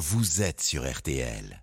[0.00, 1.62] vous êtes sur RTL.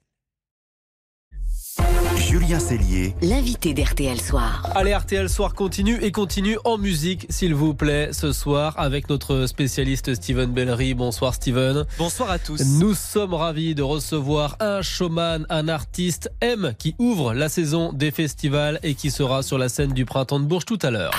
[2.18, 4.70] Julien Cellier, l'invité d'RTL Soir.
[4.76, 9.48] Allez, RTL Soir continue et continue en musique, s'il vous plaît, ce soir avec notre
[9.48, 10.94] spécialiste Steven Bellery.
[10.94, 11.86] Bonsoir Steven.
[11.98, 12.64] Bonsoir à tous.
[12.80, 18.12] Nous sommes ravis de recevoir un showman, un artiste M qui ouvre la saison des
[18.12, 21.14] festivals et qui sera sur la scène du printemps de Bourges tout à l'heure.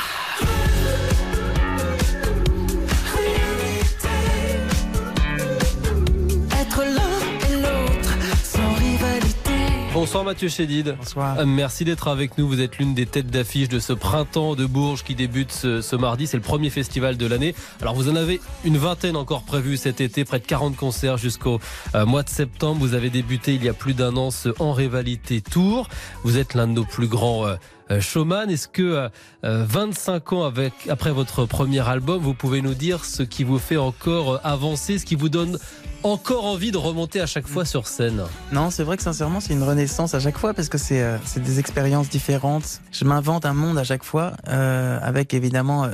[10.09, 10.97] Bonsoir Mathieu Chédid.
[10.99, 11.39] Bonsoir.
[11.39, 12.49] Euh, Merci d'être avec nous.
[12.49, 15.97] Vous êtes l'une des têtes d'affiche de ce printemps de Bourges qui débute ce, ce
[15.97, 16.27] mardi.
[16.27, 17.55] C'est le premier festival de l'année.
[17.83, 21.61] Alors vous en avez une vingtaine encore prévus cet été, près de 40 concerts jusqu'au
[21.95, 22.81] euh, mois de septembre.
[22.81, 25.91] Vous avez débuté il y a plus d'un an ce En Rivalité Tour.
[26.25, 27.57] Vous êtes l'un de nos plus grands euh,
[27.91, 28.51] euh, showman.
[28.51, 29.09] Est-ce que euh,
[29.45, 33.59] euh, 25 ans avec, après votre premier album, vous pouvez nous dire ce qui vous
[33.59, 35.59] fait encore euh, avancer, ce qui vous donne
[36.03, 38.23] encore envie de remonter à chaque fois sur scène?
[38.53, 41.19] Non, c'est vrai que sincèrement, c'est une renaissance à chaque fois parce que c'est euh,
[41.37, 42.81] des expériences différentes.
[42.93, 45.91] Je m'invente un monde à chaque fois euh, avec évidemment euh,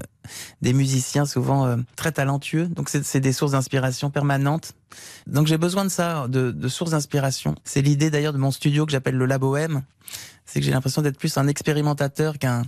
[0.62, 2.67] des musiciens souvent euh, très talentueux.
[2.67, 4.73] Donc c'est c'est des sources d'inspiration permanentes.
[5.27, 7.55] Donc j'ai besoin de ça, de, de sources d'inspiration.
[7.64, 9.83] C'est l'idée d'ailleurs de mon studio que j'appelle le Labo M.
[10.47, 12.62] C'est que j'ai l'impression d'être plus un expérimentateur qu'un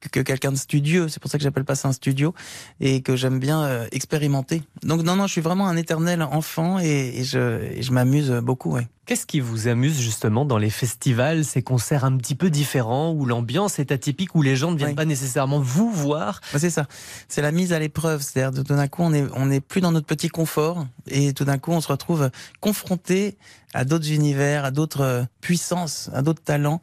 [0.00, 1.08] que, que quelqu'un de studieux.
[1.08, 2.34] C'est pour ça que j'appelle pas ça un studio
[2.80, 4.62] et que j'aime bien euh, expérimenter.
[4.82, 8.30] Donc non non, je suis vraiment un éternel enfant et, et je, et je m'amuse
[8.42, 8.72] beaucoup.
[8.72, 8.88] Ouais.
[9.06, 13.24] Qu'est-ce qui vous amuse justement dans les festivals, ces concerts un petit peu différents, où
[13.26, 14.94] l'ambiance est atypique, où les gens ne viennent Oui.
[14.96, 16.40] pas nécessairement vous voir?
[16.56, 16.86] C'est ça.
[17.28, 18.22] C'est la mise à l'épreuve.
[18.22, 21.32] C'est-à-dire, de- tout d'un coup, on est, on est plus dans notre petit confort et
[21.34, 23.36] tout d'un coup, on se retrouve confronté
[23.74, 26.80] à d'autres univers, à d'autres euh, puissances, à d'autres talents.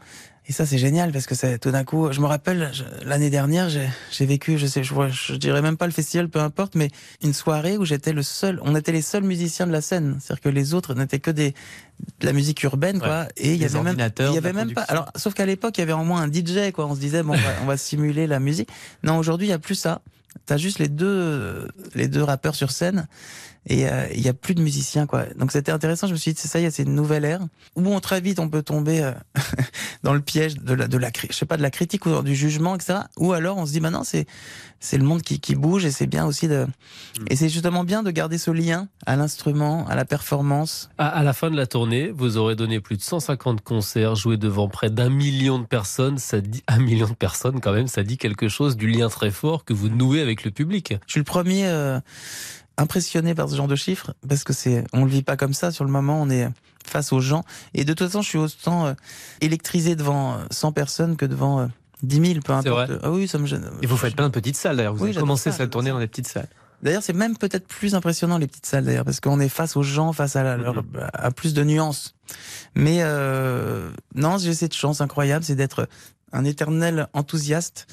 [0.49, 2.11] Et ça, c'est génial parce que c'est tout d'un coup.
[2.11, 2.71] Je me rappelle
[3.05, 6.73] l'année dernière, j'ai vécu, je sais, je, je dirais même pas le festival, peu importe,
[6.73, 6.89] mais
[7.21, 8.59] une soirée où j'étais le seul.
[8.63, 10.17] On était les seuls musiciens de la scène.
[10.19, 11.53] C'est-à-dire que les autres n'étaient que des
[12.19, 13.27] de la musique urbaine, quoi.
[13.37, 14.81] Et il y avait même, il y avait même pas.
[14.83, 16.87] Alors, sauf qu'à l'époque, il y avait au moins un DJ, quoi.
[16.87, 18.69] On se disait, bon, on va, on va simuler la musique.
[19.03, 20.01] Non, aujourd'hui, il y a plus ça.
[20.47, 23.07] T'as juste les deux, les deux rappeurs sur scène
[23.69, 25.25] et euh, il y a plus de musiciens, quoi.
[25.37, 26.07] Donc c'était intéressant.
[26.07, 27.41] Je me suis dit, c'est ça, y est, c'est une nouvelle ère
[27.75, 29.13] où on très vite on peut tomber euh,
[30.03, 32.35] dans le piège de la, de la, je sais pas, de la critique ou du
[32.35, 33.01] jugement, etc.
[33.17, 34.25] Ou alors on se dit, maintenant c'est,
[34.79, 36.65] c'est le monde qui, qui bouge et c'est bien aussi de,
[37.29, 40.89] et c'est justement bien de garder ce lien à l'instrument, à la performance.
[40.97, 44.37] À, à la fin de la tournée, vous aurez donné plus de 150 concerts, joué
[44.37, 46.17] devant près d'un million de personnes.
[46.17, 47.87] Ça dit un million de personnes quand même.
[47.87, 50.95] Ça dit quelque chose du lien très fort que vous nouez avec le public.
[51.05, 51.99] Je suis le premier euh,
[52.79, 55.71] impressionné par ce genre de chiffres parce que c'est, on le vit pas comme ça
[55.71, 56.21] sur le moment.
[56.21, 56.47] On est
[56.85, 58.93] face aux gens et de toute façon, je suis autant euh,
[59.41, 61.67] électrisé devant euh, 100 personnes que devant euh,
[62.03, 62.89] 10 000, peu C'est importe.
[62.91, 63.69] vrai Ah oui, ça me gêne.
[63.81, 64.93] Et vous faites plein de petites salles d'ailleurs.
[64.95, 66.47] Vous Oui, avez commencé ça, cette tournée dans des petites salles.
[66.81, 69.83] D'ailleurs, c'est même peut-être plus impressionnant les petites salles d'ailleurs parce qu'on est face aux
[69.83, 70.81] gens, face à, la- leur-
[71.13, 72.15] à plus de nuances.
[72.73, 75.89] Mais euh, non, j'ai cette chance incroyable, c'est d'être
[76.31, 77.87] un éternel enthousiaste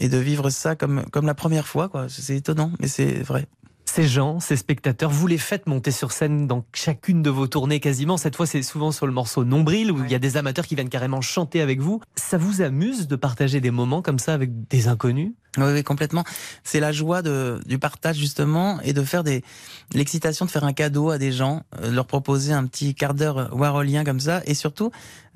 [0.00, 1.88] et de vivre ça comme comme la première fois.
[1.88, 2.06] quoi.
[2.08, 3.46] C'est étonnant, mais c'est vrai.
[3.94, 7.78] Ces gens, ces spectateurs, vous les faites monter sur scène dans chacune de vos tournées
[7.78, 8.16] quasiment.
[8.16, 10.74] Cette fois, c'est souvent sur le morceau Nombril où il y a des amateurs qui
[10.74, 12.00] viennent carrément chanter avec vous.
[12.16, 15.34] Ça vous amuse de partager des moments comme ça avec des inconnus?
[15.58, 16.24] Oui, oui, complètement.
[16.64, 19.44] C'est la joie de, du partage justement et de faire des
[19.92, 23.54] l'excitation de faire un cadeau à des gens, euh, leur proposer un petit quart d'heure
[23.54, 24.90] warolien comme ça et surtout,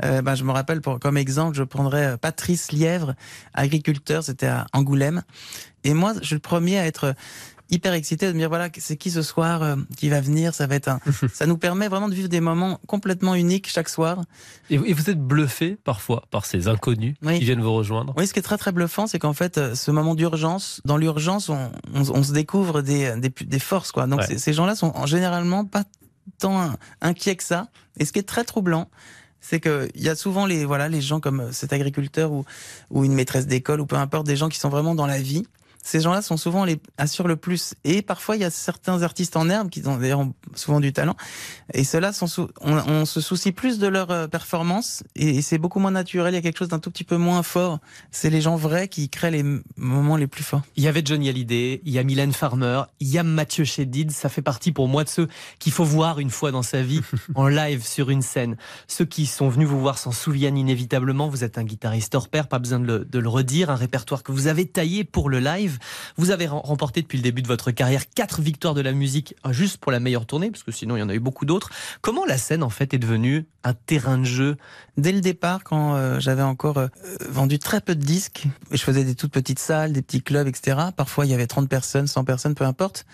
[0.04, 3.14] euh, ben, je me rappelle pour comme exemple, je prendrais euh, Patrice Lièvre,
[3.54, 5.22] agriculteur, c'était à Angoulême
[5.84, 7.14] et moi, je suis le premier à être
[7.71, 10.67] hyper excité de me dire voilà c'est qui ce soir euh, qui va venir ça
[10.67, 11.01] va être un
[11.34, 14.23] ça nous permet vraiment de vivre des moments complètement uniques chaque soir
[14.71, 17.39] Et, vous êtes bluffé parfois par ces inconnus Oui.
[17.39, 18.15] qui viennent vous rejoindre.
[18.17, 20.97] Oui, ce qui est très très bluffant, c'est qu'en fait, euh, ce moment d'urgence, dans
[20.97, 24.06] l'urgence, on, on, on se découvre des, des, des forces, quoi.
[24.06, 24.39] Donc Ouais.
[24.39, 25.85] ces- gens-là sont en- généralement pas
[26.39, 27.69] tant in- inquiets que ça.
[27.99, 28.89] Et ce qui est très troublant,
[29.41, 32.45] c'est que il y a souvent les voilà les gens comme euh, cet agriculteur ou
[32.91, 35.47] ou une maîtresse d'école ou peu importe des gens qui sont vraiment dans la vie.
[35.83, 37.75] Ces gens-là sont souvent les assurent le plus.
[37.84, 41.16] Et parfois il y a certains artistes en herbe qui ont d'ailleurs souvent du talent.
[41.75, 42.27] Et ceux-là sont
[42.61, 46.35] on, on se soucie plus de leur euh, performance et, et c'est beaucoup moins naturel.
[46.35, 47.79] Il y a quelque chose d'un tout petit peu moins fort.
[48.11, 49.44] C'est les gens vrais qui créent les
[49.76, 50.62] moments les plus forts.
[50.76, 54.11] Il y avait Johnny Hallyday, il y a Mylène Farmer, il y a Mathieu Chédid.
[54.11, 57.00] Ça fait partie pour moi de ceux qu'il faut voir une fois dans sa vie
[57.35, 58.56] en live sur une scène.
[58.87, 61.29] Ceux qui sont venus vous voir s'en souviennent inévitablement.
[61.29, 63.70] Vous êtes un guitariste hors pair, pas besoin de le, de le redire.
[63.70, 65.68] Un répertoire que vous avez taillé pour le live.
[66.17, 69.35] Vous avez rem- remporté depuis le début de votre carrière quatre victoires de la musique
[69.50, 71.70] juste pour la meilleure tournée, parce que sinon il y en a eu beaucoup d'autres.
[72.00, 74.56] Comment la scène en fait est devenue un terrain de jeu?
[74.97, 76.88] Dès le départ, quand euh, j'avais encore euh,
[77.29, 80.79] vendu très peu de disques, je faisais des toutes petites salles, des petits clubs, etc.
[80.97, 83.06] Parfois, il y avait 30 personnes, 100 personnes, peu importe.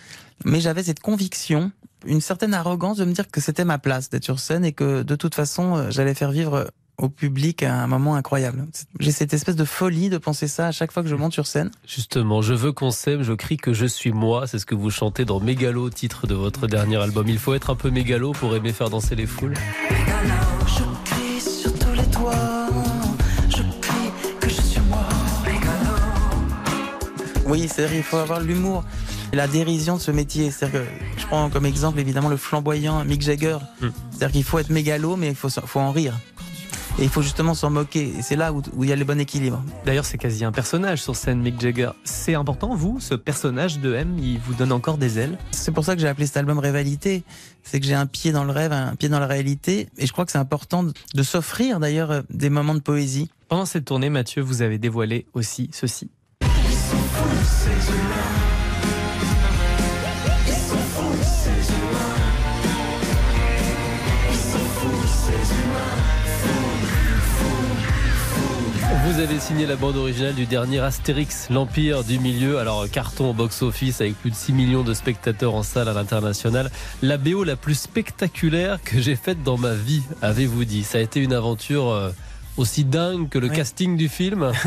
[0.43, 1.71] Mais j'avais cette conviction
[2.07, 5.01] une certaine arrogance de me dire que c'était ma place d'être sur scène et que
[5.01, 8.65] de toute façon, euh, j'allais faire vivre au public à un moment incroyable.
[8.99, 11.47] J'ai cette espèce de folie de penser ça à chaque fois que je monte sur
[11.47, 11.71] scène.
[11.85, 14.47] Justement, je veux qu'on s'aime, je crie que je suis moi.
[14.47, 17.27] C'est ce que vous chantez dans Mégalo, titre de votre dernier album.
[17.27, 19.55] Il faut être un peu mégalo pour aimer faire danser les foules.
[20.67, 22.67] Je crie sur tous les toits,
[23.49, 25.07] je crie que je suis moi.
[27.45, 28.83] Oui, c'est-à-dire il faut avoir l'humour
[29.31, 30.49] et la dérision de ce métier.
[30.49, 30.85] C'est-à-dire que
[31.17, 33.57] je prends comme exemple évidemment le flamboyant Mick Jagger.
[33.81, 33.89] Hmm.
[34.11, 36.13] C'est-à-dire qu'il faut être mégalo, mais il faut, faut en rire.
[36.97, 38.13] Et il faut justement s'en moquer.
[38.17, 39.61] Et c'est là où, où il y a le bon équilibre.
[39.85, 41.91] D'ailleurs, c'est quasi un personnage sur scène, Mick Jagger.
[42.05, 45.37] C'est important, vous, ce personnage de M, il vous donne encore des ailes?
[45.51, 47.23] C'est pour ça que j'ai appelé cet album Rivalité.
[47.63, 49.89] C'est que j'ai un pied dans le rêve, un pied dans la réalité.
[49.97, 53.29] Et je crois que c'est important de, de s'offrir d'ailleurs euh, des moments de poésie.
[53.49, 56.09] Pendant cette tournée, Mathieu, vous avez dévoilé aussi ceci.
[69.15, 72.59] Vous avez signé la bande originale du dernier Astérix, l'Empire du Milieu.
[72.59, 76.69] Alors, carton au box-office avec plus de 6 millions de spectateurs en salle à l'international.
[77.01, 80.83] La BO la plus spectaculaire que j'ai faite dans ma vie, avez-vous dit.
[80.83, 82.11] Ça a été une aventure euh,
[82.57, 83.55] aussi dingue que le Oui.
[83.55, 84.51] casting du film.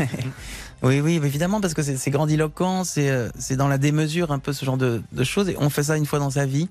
[0.81, 4.53] Oui, oui, évidemment, parce que c'est grandiloquent, c'est euh, c'est dans la démesure un peu
[4.53, 5.49] ce genre de, de choses.
[5.49, 6.69] Et on fait ça une fois dans sa vie.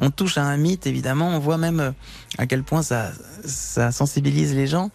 [0.00, 1.28] On touche à un mythe, évidemment.
[1.28, 1.90] On voit même euh,
[2.38, 3.12] à quel point ça,
[3.44, 4.90] ça sensibilise les gens.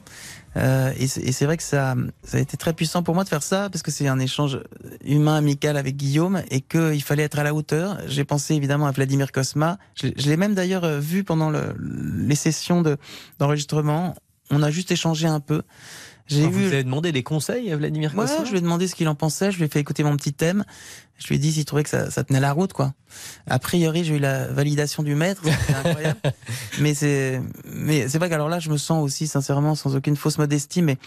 [0.57, 3.43] Euh, et c'est vrai que ça, ça a été très puissant pour moi de faire
[3.43, 4.59] ça, parce que c'est un échange
[5.05, 7.97] humain, amical avec Guillaume, et qu'il fallait être à la hauteur.
[8.07, 9.77] J'ai pensé évidemment à Vladimir Kosma.
[9.95, 12.97] Je, l'ai- même d'ailleurs euh, vu pendant le, les sessions de-
[13.39, 14.15] d'enregistrement.
[14.49, 15.61] On a juste échangé un peu.
[16.31, 18.95] J'ai Vous avez demandé des conseils à Vladimir Ouais, Cosma je lui ai demandé ce
[18.95, 20.63] qu'il en pensait, je lui ai fait écouter mon petit thème.
[21.17, 22.93] Je lui ai dit s'il trouvait que ça, ça tenait la route, quoi.
[23.47, 26.19] A priori, j'ai eu la validation du maître, c'était incroyable.
[26.79, 30.37] mais c'est, mais c'est vrai qu'alors là, je me sens aussi, sincèrement, sans aucune fausse
[30.37, 30.97] modestie, mais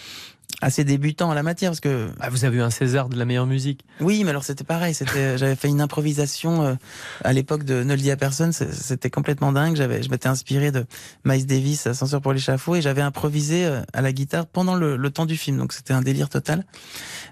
[0.64, 3.25] assez débutant en la matière, parce que Ah, Vous avez eu un César de la
[3.25, 3.84] meilleure musique.
[4.00, 4.94] oui, mais alors c'était pareil.
[4.94, 6.75] C'était, j'avais fait une improvisation euh,
[7.22, 8.52] à l'époque de Ne le dis à personne.
[8.52, 9.76] C'était complètement dingue.
[9.76, 10.87] J'avais, je m'étais inspiré de
[11.25, 15.11] Miles Davis, Ascenseur pour l'échafaud, et j'avais improvisé euh, à la guitare pendant le, le
[15.11, 15.58] temps du film.
[15.58, 16.64] Donc c'était un délire total.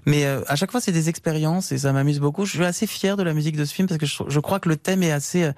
[0.07, 2.45] Mais euh, à chaque fois, c'est des expériences et ça m'amuse beaucoup.
[2.45, 4.61] Je suis assez fier de la musique de ce film parce que je, je crois
[4.61, 5.45] que le thème est assez.
[5.45, 5.53] euh,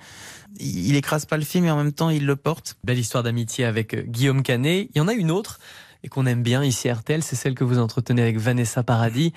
[0.61, 2.77] il il écrase pas le film et en même temps il le porte.
[2.85, 4.89] Belle histoire d'amitié avec euh, Guillaume Canet.
[4.95, 5.59] Il y en a une autre
[6.05, 9.33] et qu'on aime bien ici à RTL, c'est celle que vous entretenez avec Vanessa Paradis.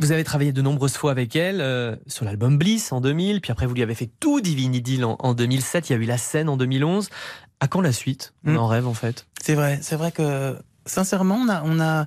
[0.00, 3.52] Vous avez travaillé de nombreuses fois avec elle euh, sur l'album Bliss en 2000, puis
[3.52, 6.04] après vous lui avez fait tout Divine Idyll en, en 2007, il y a eu
[6.04, 7.08] La scène en 2011.
[7.60, 8.34] À quand la suite?
[8.44, 8.56] On Mm.
[8.58, 9.26] en rêve en fait.
[9.42, 10.56] C'est vrai, c'est vrai que
[10.86, 12.06] sincèrement, on a, on a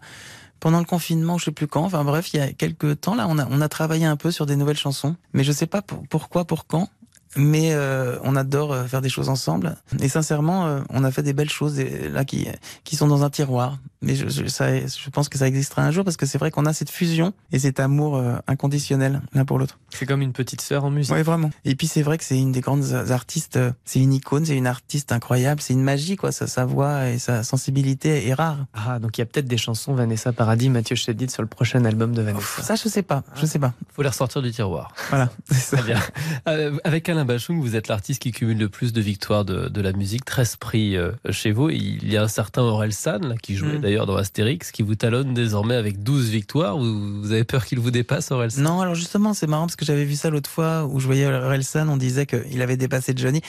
[0.59, 3.25] pendant le confinement, je sais plus quand, enfin bref, il y a quelques temps là,
[3.29, 5.81] on a, on a travaillé un peu sur des nouvelles chansons, mais je sais pas
[5.81, 6.89] pour- pourquoi, pour quand.
[7.37, 9.77] Mais euh, on adore euh, faire des choses ensemble.
[10.01, 12.45] Et sincèrement, euh, on a fait des belles choses et, là qui
[12.83, 13.77] qui sont dans un tiroir.
[14.01, 16.49] Mais je, je, ça, je pense que ça existera un jour parce que c'est vrai
[16.49, 19.77] qu'on a cette fusion et cet amour euh, inconditionnel l'un pour l'autre.
[19.89, 21.13] C'est comme une petite sœur en musique.
[21.13, 21.51] Oui, vraiment.
[21.65, 23.57] Et puis c'est vrai que c'est une des grandes artistes.
[23.57, 26.31] euh, C'est une icône, c'est une artiste incroyable, c'est une magie quoi.
[26.31, 28.65] Sa, sa voix et sa sensibilité est rare.
[28.73, 31.83] Ah, donc il y a peut-être des chansons Vanessa Paradis, Mathieu Chédid sur le prochain
[31.85, 32.61] album de Vanessa.
[32.63, 33.23] Ça, je sais pas.
[33.35, 33.73] Je sais pas.
[33.93, 34.93] faut les ressortir du tiroir.
[35.09, 35.29] Voilà.
[35.51, 35.77] c'est ça.
[35.77, 35.99] Très bien.
[36.47, 39.81] Euh, avec Alain Bachung, vous êtes l'artiste qui cumule le plus de victoires de, de
[39.81, 41.69] la musique, 13 prix euh, chez vous.
[41.69, 43.81] Il y a un certain Aurel San, là, qui jouait Mm.
[43.91, 46.77] D'ailleurs dans Astérix, qui vous talonne désormais avec 12 victoires.
[46.77, 49.75] Vous, vous avez peur qu'il vous dépasse, Aurel San Non, alors justement, c'est marrant parce
[49.75, 53.11] que j'avais vu ça l'autre fois où je voyais Relsan, on disait qu'il avait dépassé
[53.15, 53.41] Johnny.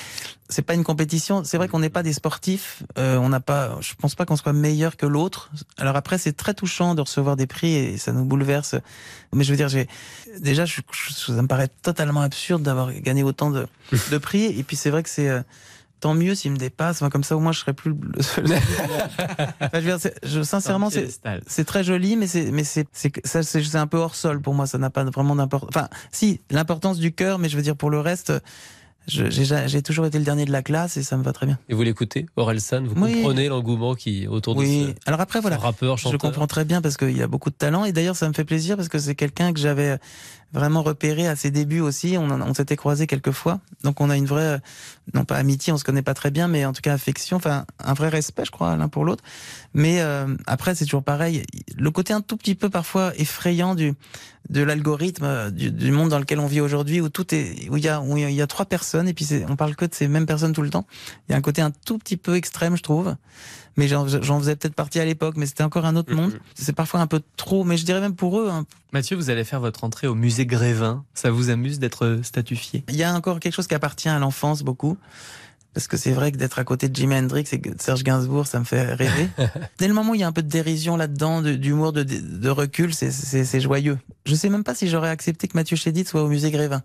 [0.49, 1.45] C'est pas une compétition.
[1.45, 2.83] C'est vrai qu'on n'est pas des sportifs.
[2.99, 3.79] Euh, on n'a pas.
[3.81, 5.51] Je pense pas qu'on soit meilleur que l'autre.
[5.79, 8.75] Alors après, c'est très touchant de recevoir des prix et ça nous bouleverse.
[9.33, 9.87] Mais je veux dire, j'ai
[10.41, 13.67] déjà, je- ça me paraît totalement absurde d'avoir gagné autant de,
[14.11, 14.45] de prix.
[14.59, 15.41] Et puis c'est vrai que c'est euh,
[16.03, 16.97] tant mieux s'il me dépasse.
[17.01, 18.45] Enfin, comme ça, au moins, je serais plus le seul.
[19.61, 20.91] Enfin, je veux dire, c'est- je, sincèrement,
[21.47, 24.15] c'est très joli, mais c'est mais c'est c'est que- ça c'est c'est un peu hors
[24.17, 24.67] sol pour moi.
[24.67, 25.71] Ça n'a pas vraiment d'importance.
[25.75, 28.33] Enfin, si l'importance du cœur, mais je veux dire pour le reste,
[29.07, 31.47] j'ai ja- j'ai toujours été le dernier de la classe et ça me va très
[31.47, 31.59] bien.
[31.69, 33.15] Et vous l'écoutez, Aurel San, vous Oui.
[33.15, 34.87] comprenez l'engouement qui autour de Oui.
[34.89, 36.21] ce, Alors après voilà, rappeur, je chanteur.
[36.21, 38.77] comprends très bien parce qu'il a beaucoup de talent et d'ailleurs ça me fait plaisir
[38.77, 39.99] parce que c'est quelqu'un que j'avais
[40.53, 42.17] vraiment repéré à ses débuts aussi.
[42.19, 44.61] On, s'était croisés quelques fois, donc on a une vraie,
[45.15, 47.65] non pas amitié, on se connaît pas très bien, mais en tout cas affection, enfin
[47.83, 49.25] un vrai respect, je crois, l'un pour l'autre.
[49.73, 51.43] Mais euh, après c'est toujours pareil.
[51.77, 53.95] Le côté un tout petit peu parfois effrayant du
[54.53, 57.77] de l'algorithme euh, du, du monde dans lequel on vit aujourd'hui, où tout est, où
[57.77, 59.85] il y a, où il y a trois personnes et puis c'est- on parle que
[59.87, 60.87] de ces mêmes personnes tout le temps.
[61.29, 63.17] Il y a un côté un tout petit peu extrême, je trouve.
[63.79, 66.39] Mais j'en j'en faisais peut-être partie à l'époque, mais c'était encore un autre monde.
[66.55, 68.51] C'est parfois un peu trop, mais je dirais même pour eux.
[68.51, 68.67] hein.
[68.93, 71.05] Mathieu, vous allez faire votre entrée au musée Grévin.
[71.15, 74.63] Ça vous amuse d'être statufié Il y a encore quelque chose qui appartient à l'enfance
[74.63, 74.99] beaucoup.
[75.75, 78.47] Parce que c'est vrai que d'être à côté de Jimi Hendrix et de Serge Gainsbourg,
[78.47, 79.29] ça me fait rêver.
[79.79, 82.49] Dès le moment où il y a un peu de dérision là-dedans, d'humour, de, de,
[82.51, 83.99] recul, c'est joyeux.
[84.27, 86.83] Je sais même pas si j'aurais accepté que Mathieu Chédid soit au musée Grévin.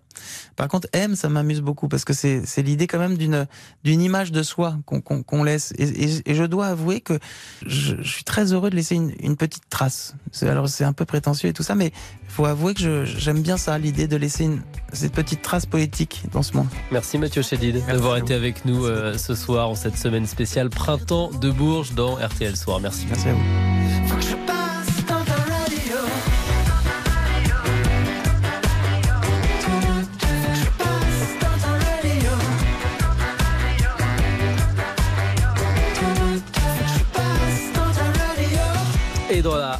[0.56, 3.46] Par contre, M, ça m'amuse beaucoup parce que c'est l'idée quand même d'une
[3.84, 5.72] d'une image de soi qu'on laisse.
[5.78, 7.18] Et, et, je dois avouer que
[7.66, 10.14] je, je suis très heureux de laisser une, une petite trace.
[10.42, 11.92] Alors c'est un peu prétentieux et tout ça, mais
[12.24, 16.24] il faut avouer que j'aime bien ça, l'idée de laisser une, cette petite trace poétique
[16.32, 16.68] dans ce monde.
[16.90, 21.30] Merci Mathieu Chédid d'avoir été avec nous euh, ce soir en cette semaine spéciale Printemps
[21.40, 22.80] de Bourges dans RTL Soir.
[22.80, 23.06] Merci.
[23.08, 24.57] Merci à vous.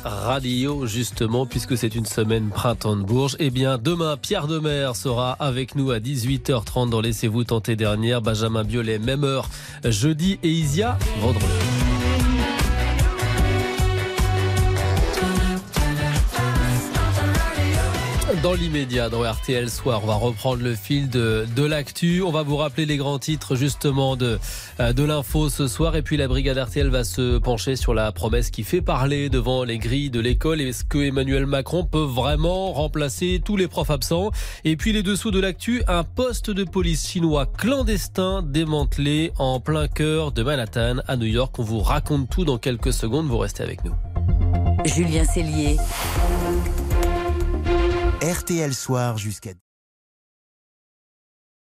[0.05, 5.33] Radio, justement, puisque c'est une semaine printemps de Bourges, eh bien, demain, Pierre Demer sera
[5.33, 8.23] avec nous à 18h30 dans Laissez-vous tenter dernière.
[8.23, 9.49] Benjamin Biolay, même heure,
[9.85, 11.78] jeudi, et Isia, vendredi.
[18.43, 22.23] Dans l'immédiat, dans RTL Soir, on va reprendre le fil de, de l'actu.
[22.23, 24.39] On va vous rappeler les grands titres justement de,
[24.79, 25.97] euh, de l'info ce soir.
[25.97, 29.65] Et puis la brigade RTL va se pencher sur la promesse qui fait parler devant
[29.65, 30.61] les grilles de l'école.
[30.61, 34.31] Est-ce que Emmanuel Macron peut vraiment remplacer tous les profs absents?
[34.65, 39.89] Et puis les dessous de l'actu, un poste de police chinois clandestin démantelé en plein
[39.89, 41.59] cœur de Manhattan à New York.
[41.59, 43.27] On vous raconte tout dans quelques secondes.
[43.27, 43.95] Vous restez avec nous.
[44.85, 45.77] Julien Cellier.
[48.21, 49.53] RTL Soir jusqu'à